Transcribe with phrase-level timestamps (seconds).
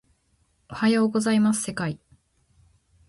[0.67, 1.99] おはようございます世界